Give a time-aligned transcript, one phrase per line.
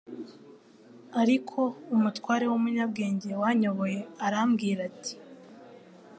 [1.21, 1.59] Ariko
[1.95, 5.13] umutware w'umunyabwenge wanyoboye arambwira ati